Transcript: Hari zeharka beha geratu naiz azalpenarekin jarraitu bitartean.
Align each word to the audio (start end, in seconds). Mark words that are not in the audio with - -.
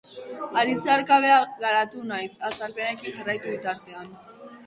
Hari 0.59 0.71
zeharka 0.85 1.17
beha 1.25 1.35
geratu 1.59 2.01
naiz 2.13 2.29
azalpenarekin 2.49 3.15
jarraitu 3.19 3.53
bitartean. 3.55 4.09